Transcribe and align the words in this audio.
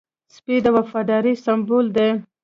سپي 0.35 0.55
د 0.65 0.67
وفادارۍ 0.77 1.33
سمبول 1.45 1.85
دی. 1.95 2.09